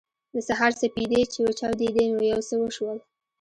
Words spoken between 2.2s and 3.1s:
یو څه وشول